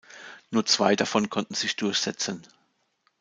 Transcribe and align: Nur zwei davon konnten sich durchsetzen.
Nur 0.49 0.65
zwei 0.65 0.95
davon 0.95 1.29
konnten 1.29 1.53
sich 1.53 1.75
durchsetzen. 1.75 2.41